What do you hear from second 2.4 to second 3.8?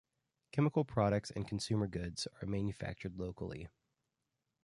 are manufactured locally.